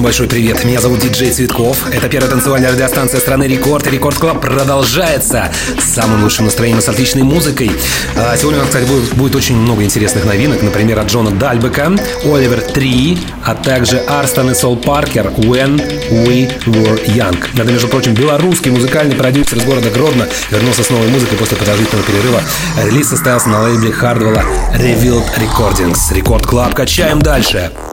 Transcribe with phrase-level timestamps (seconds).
[0.00, 0.64] Всем большой привет.
[0.64, 1.86] Меня зовут Диджей Цветков.
[1.92, 3.86] Это первая танцевальная радиостанция страны Рекорд.
[3.86, 7.70] И Рекорд Клаб продолжается с самым лучшим настроением, с отличной музыкой.
[8.16, 10.62] А, сегодня у нас, кстати, будет, будет очень много интересных новинок.
[10.62, 11.92] Например, от Джона Дальбека,
[12.24, 15.76] Оливер 3, а также Арстон и Сол Паркер When
[16.10, 17.36] We Were Young.
[17.52, 22.06] Это, между прочим, белорусский музыкальный продюсер из города Гродно вернулся с новой музыкой после продолжительного
[22.06, 22.40] перерыва.
[22.82, 24.44] Релиз состоялся на лейбле Хардвелла
[24.76, 26.14] Revealed Recordings.
[26.14, 26.74] Рекорд Клаб.
[26.74, 27.70] Качаем дальше.
[27.74, 27.89] Everybody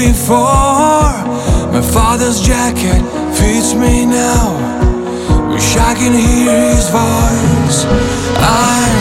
[0.00, 1.12] before.
[1.76, 3.02] My father's jacket
[3.36, 4.56] fits me now.
[5.52, 7.84] Wish I can hear his voice.
[8.40, 8.96] I'm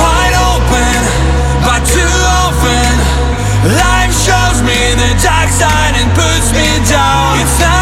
[0.00, 1.00] wide open,
[1.66, 2.92] but too often
[3.84, 7.36] life shows me the dark side and puts me down.
[7.40, 7.79] It's not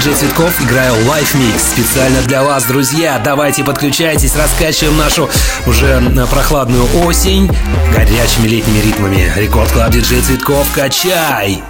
[0.00, 0.50] диджей Цветков.
[0.62, 1.60] Играю Live Mix.
[1.72, 3.20] Специально для вас, друзья.
[3.22, 5.28] Давайте подключайтесь, раскачиваем нашу
[5.66, 7.50] уже э, прохладную осень
[7.94, 9.30] горячими летними ритмами.
[9.36, 10.66] Рекорд Клаб диджей Цветков.
[10.74, 11.62] Качай!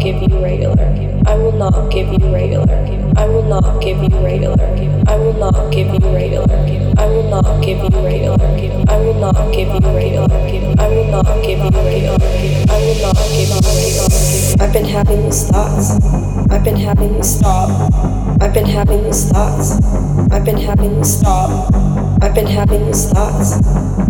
[0.00, 0.80] Give you regular.
[1.26, 2.66] I will not give you regular.
[3.16, 4.56] I will not give you regular.
[5.06, 6.46] I will not give you regular.
[6.98, 8.36] I will not give you regular.
[8.88, 10.26] I will not give you regular.
[10.80, 12.16] I will not give you regular.
[12.16, 14.08] I will not give you regular.
[14.60, 15.90] I've been having these thoughts.
[16.50, 17.92] I've been having these stop.
[18.40, 19.80] I've been having these thoughts.
[20.32, 21.74] I've been having these stop.
[22.22, 23.52] I've been having these thoughts.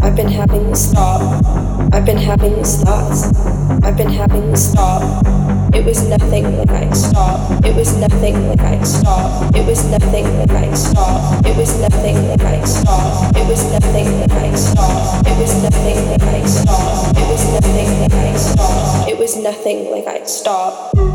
[0.02, 1.44] I've been having these stop.
[1.92, 3.36] I've been having these thoughts.
[3.82, 5.49] I've been having these stop.
[5.72, 7.64] It was nothing like stop.
[7.64, 9.54] It was nothing like stop.
[9.54, 11.46] It was nothing like stop.
[11.46, 13.36] It was nothing like stop.
[13.36, 15.26] It was nothing like stop.
[15.26, 17.16] It was nothing like stop.
[17.16, 19.08] It was nothing like stop.
[19.08, 20.28] It was nothing like.
[20.28, 21.09] Stop.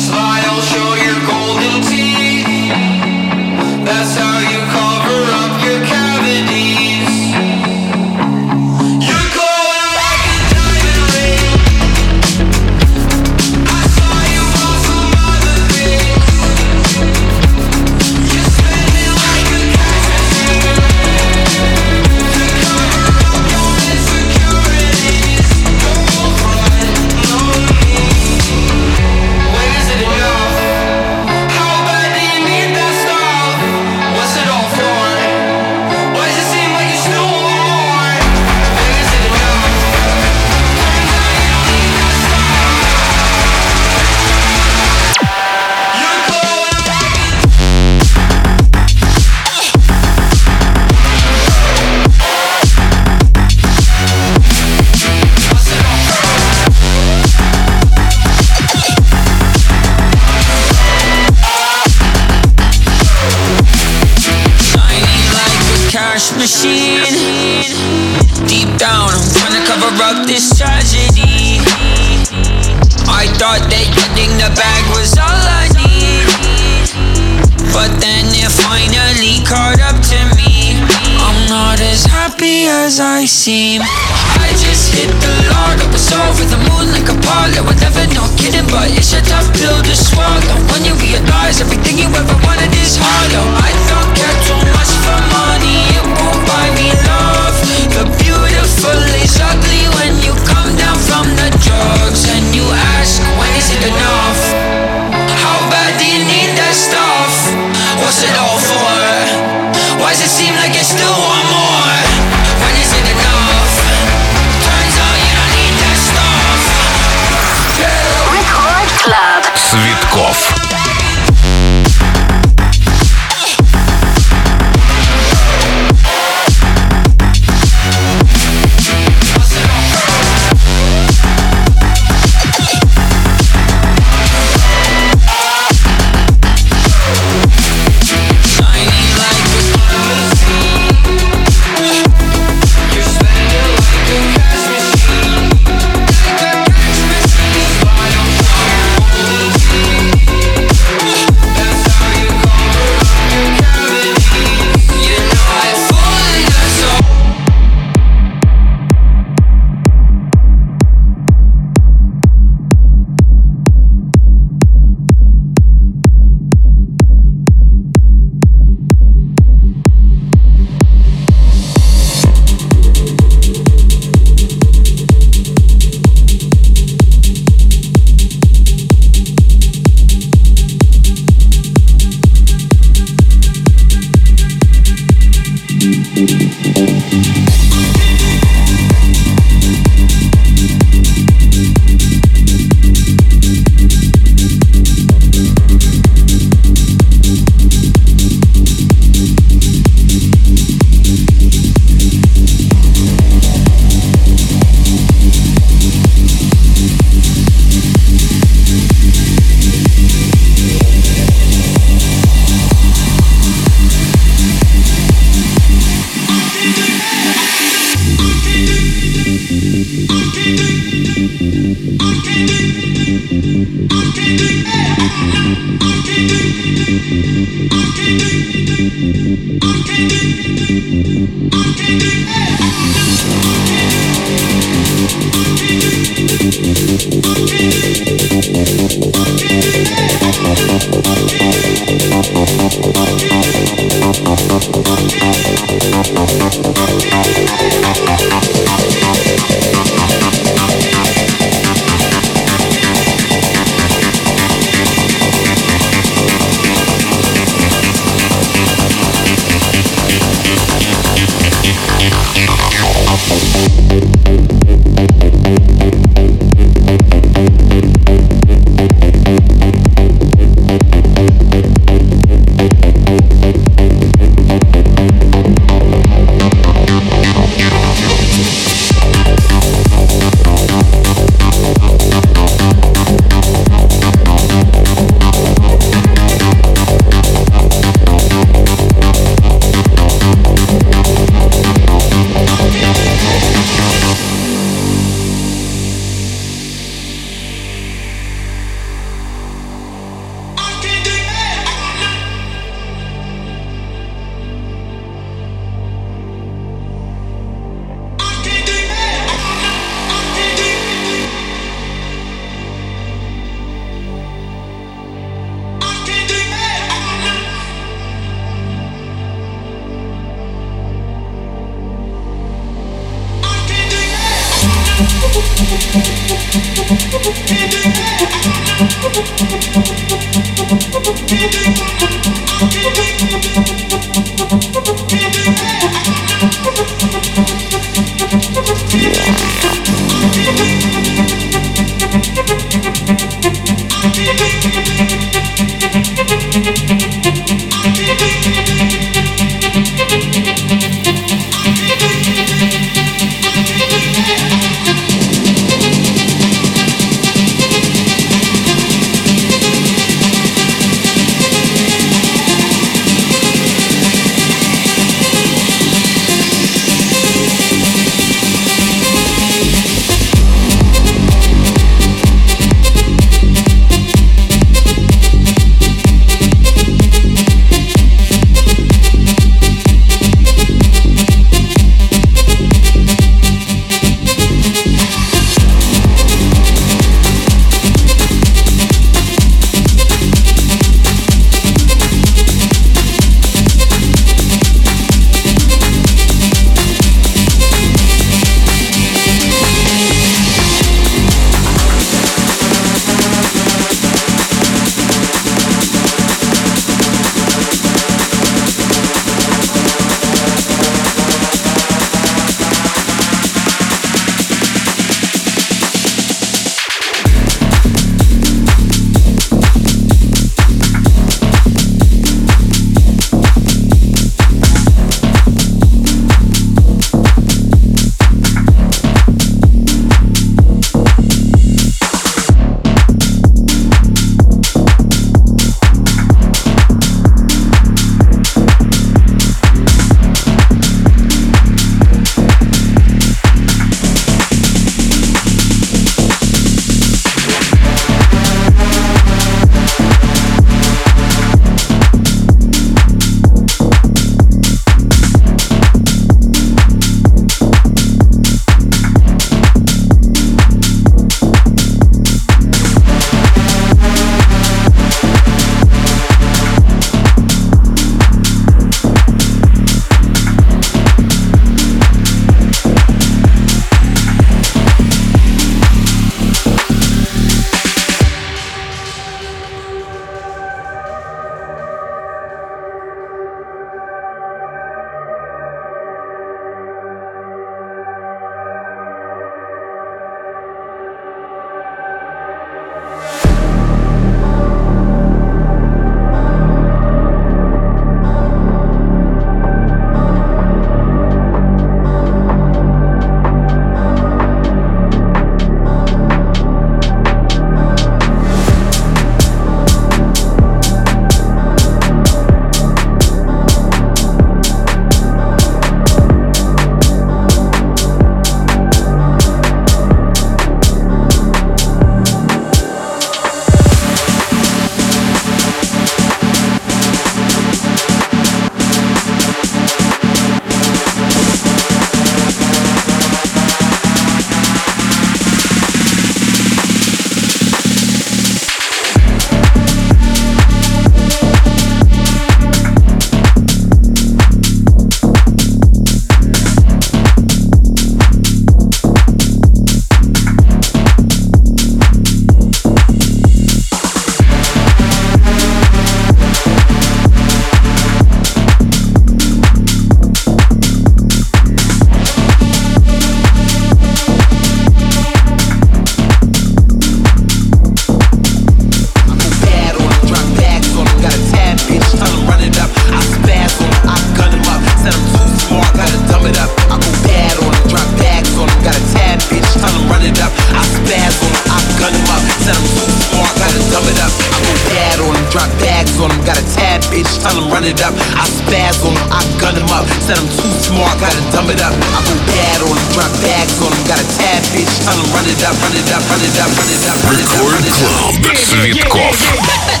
[587.21, 588.13] bitch, tell him run it up.
[588.33, 590.09] I spaz on him, I gun him up.
[590.25, 591.93] Said I'm too smart, gotta dumb it up.
[591.93, 594.89] I go bad on him, drop bags on him, got a tab, bitch.
[595.05, 597.37] Tell him run it up, run it up, run it up, run it up, run
[597.37, 597.61] it up.
[597.61, 600.00] Record Club Цветков.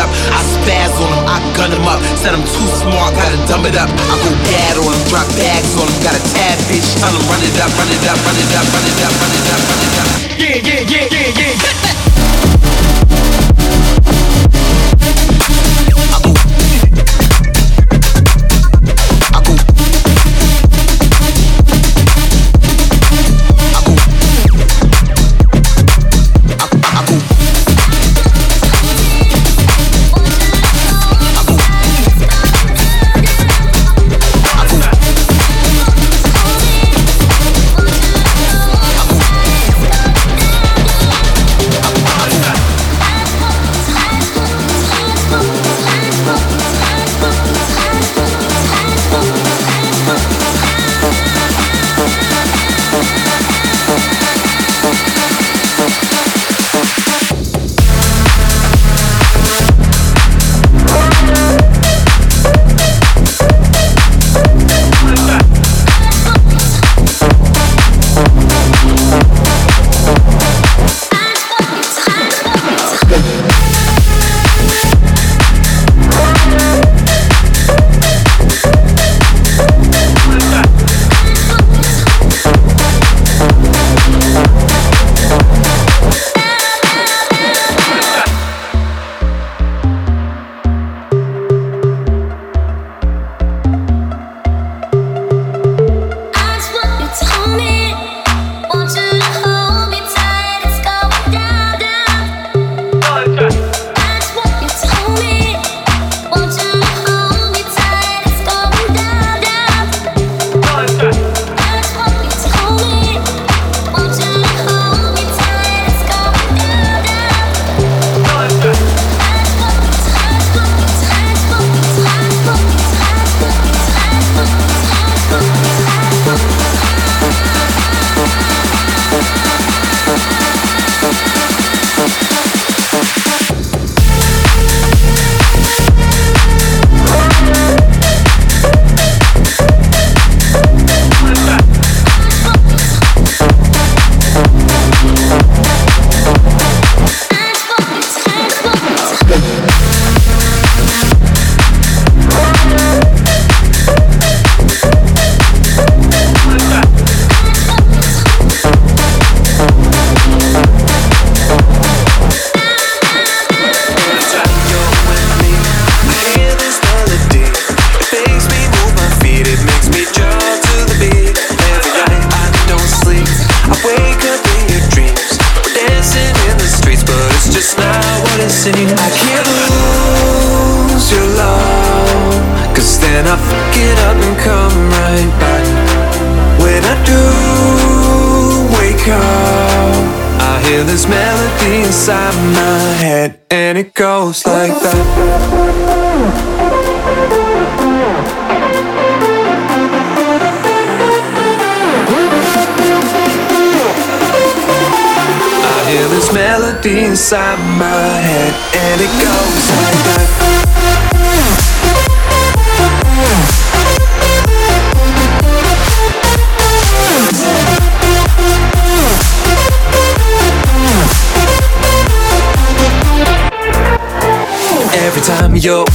[0.00, 0.08] Up.
[0.32, 3.76] I spaz on them, I gun them up, said I'm too smart, gotta dumb it
[3.76, 3.92] up.
[3.92, 7.24] I go bad on them, drop bags on them, got a tad bitch, tell them
[7.28, 9.60] run it up, run it up, run it up, run it up, run it up,
[9.68, 10.08] run it up.
[10.40, 12.49] Yeah, yeah, yeah, yeah, yeah.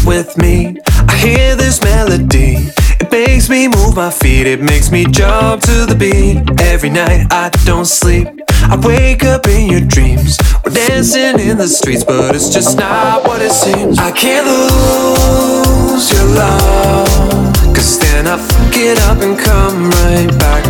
[0.06, 2.70] With me, I hear this melody.
[3.00, 6.62] It makes me move my feet, it makes me jump to the beat.
[6.62, 8.28] Every night I don't sleep,
[8.64, 10.38] I wake up in your dreams.
[10.64, 13.98] We're dancing in the streets, but it's just not what it seems.
[14.00, 20.64] I can't lose your love, cause then I fuck it up and come right back.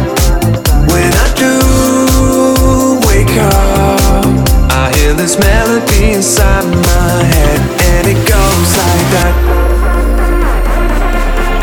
[0.90, 1.54] When I do
[3.08, 4.26] wake up,
[4.72, 7.60] I hear this melody inside my head,
[7.98, 9.36] and it goes like that.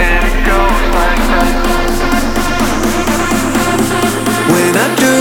[0.00, 1.52] And it goes like that.
[4.52, 5.16] When I do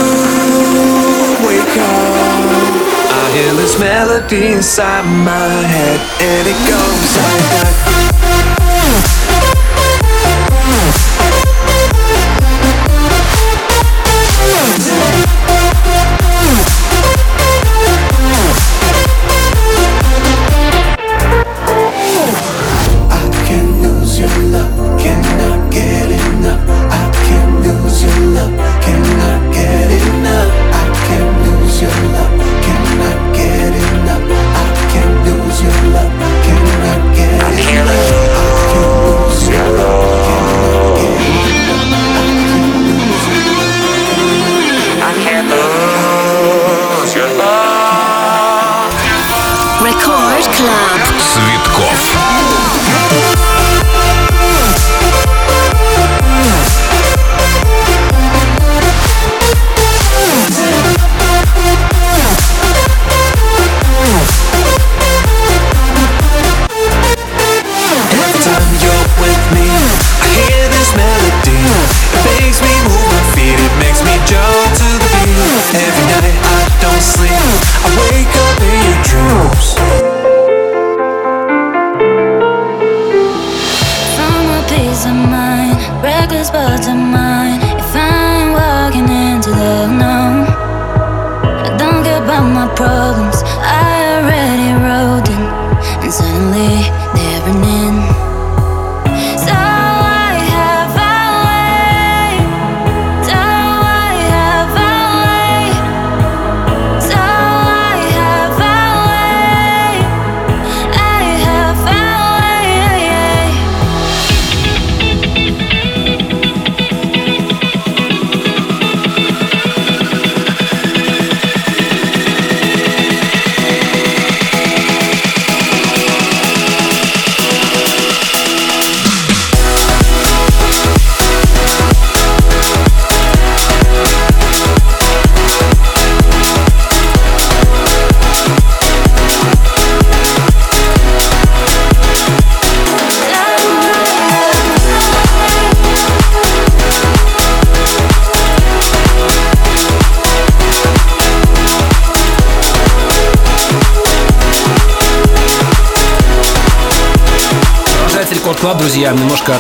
[1.48, 2.72] wake up,
[3.12, 8.31] I hear this melody inside my head, and it goes like that.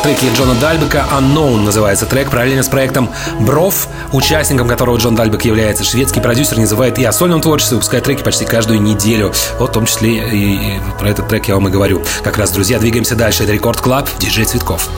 [0.01, 1.05] Треке Джона Дальбека.
[1.11, 2.29] Unknown называется трек.
[2.29, 5.83] Параллельно с проектом Бров, участником которого Джон Дальбек является.
[5.83, 9.33] Шведский продюсер называет и о сольном творчестве, выпускает треки почти каждую неделю.
[9.59, 12.03] Вот в том числе и, и про этот трек я вам и говорю.
[12.23, 13.43] Как раз, друзья, двигаемся дальше.
[13.43, 14.89] Это Рекорд Клаб, диджей Цветков.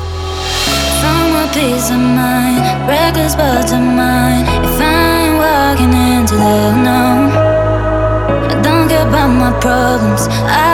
[8.64, 10.28] Don't care about my problems.
[10.48, 10.73] I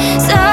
[0.00, 0.49] So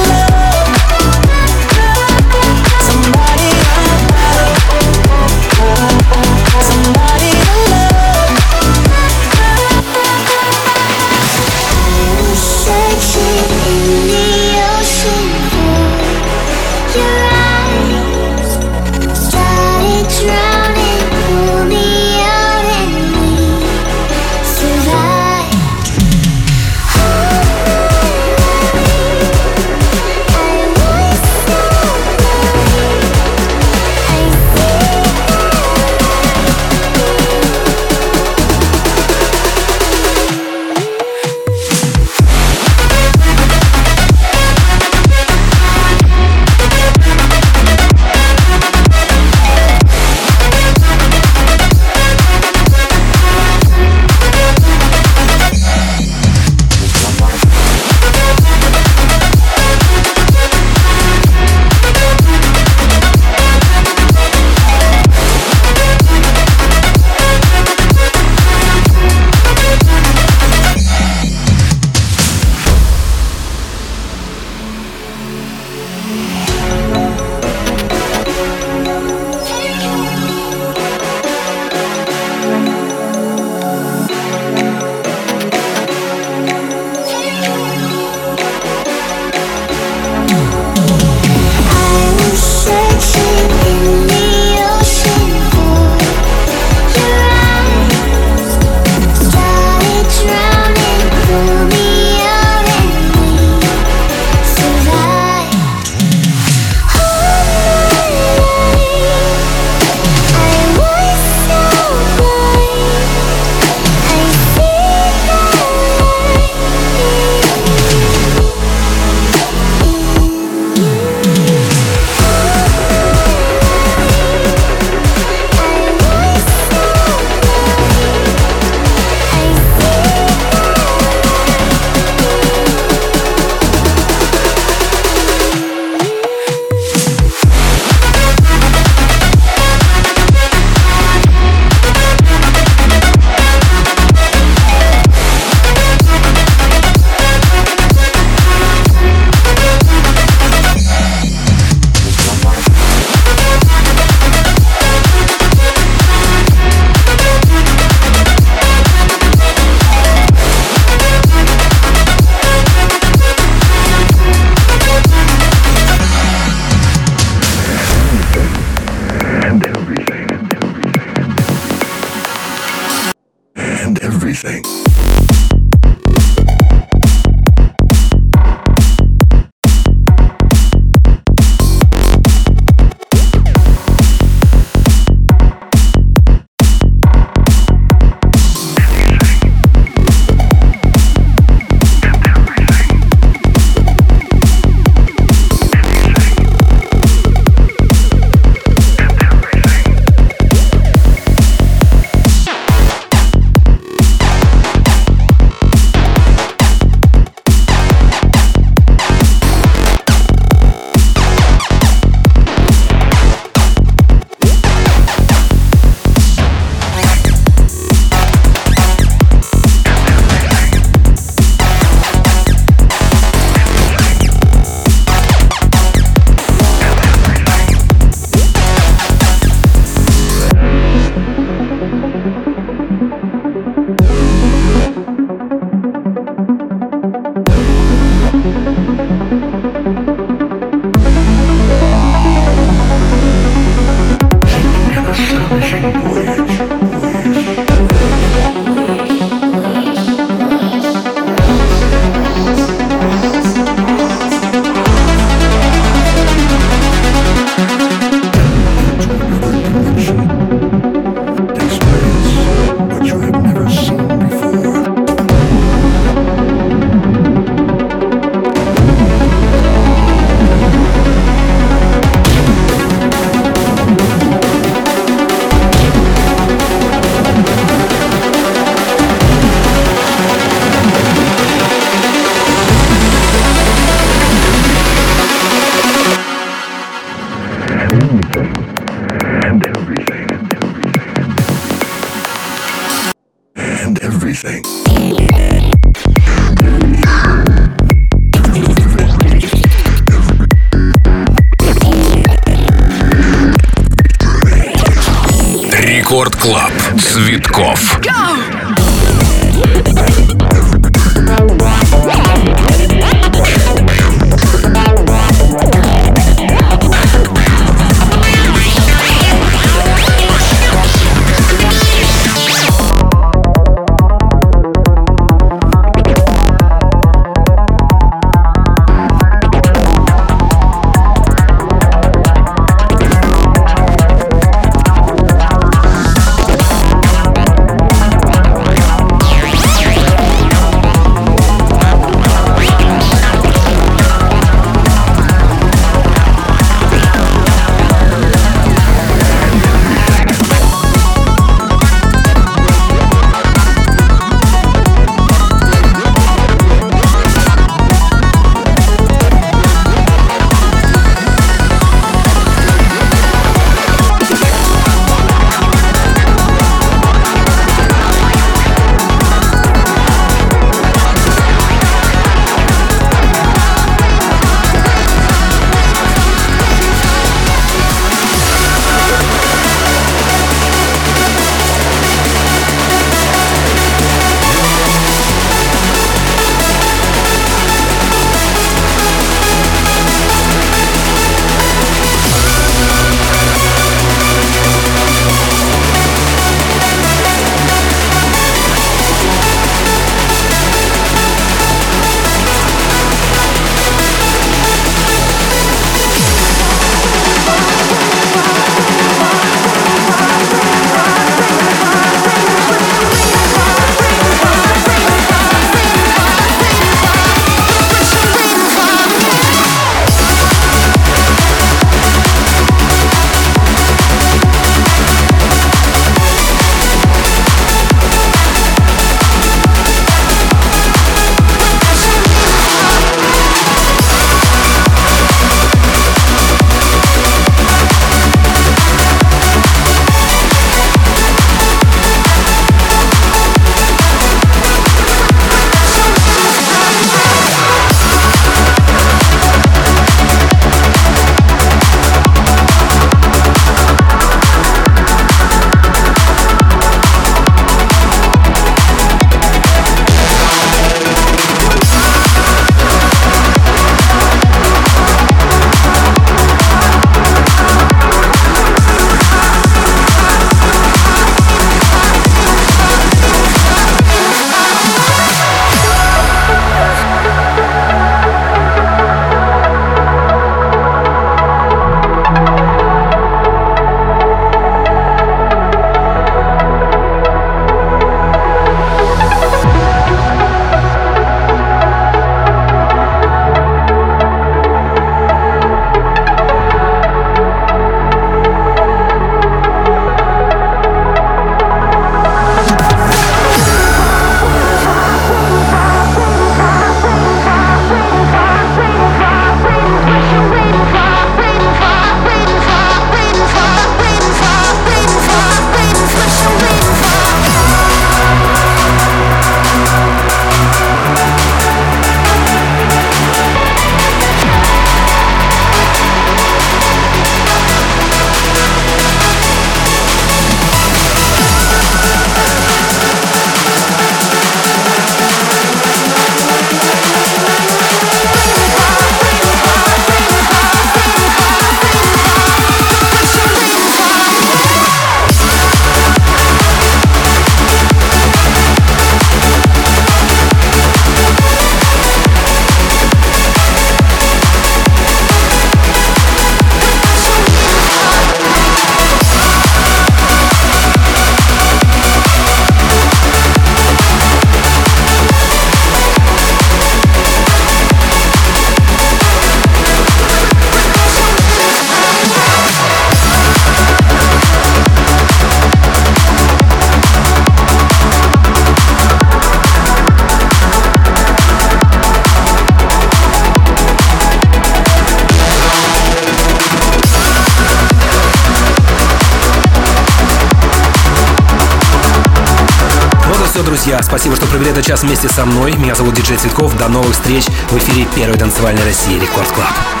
[594.71, 595.73] этот час вместе со мной.
[595.73, 596.77] Меня зовут Диджей Цветков.
[596.77, 600.00] До новых встреч в эфире Первой танцевальной России Рекорд Клаб.